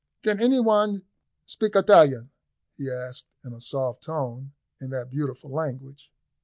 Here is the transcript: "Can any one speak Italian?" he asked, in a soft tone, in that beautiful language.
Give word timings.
"Can 0.23 0.39
any 0.41 0.59
one 0.59 1.05
speak 1.45 1.75
Italian?" 1.75 2.31
he 2.75 2.89
asked, 2.89 3.27
in 3.45 3.53
a 3.53 3.61
soft 3.61 4.01
tone, 4.01 4.53
in 4.79 4.89
that 4.89 5.11
beautiful 5.11 5.51
language. 5.51 6.11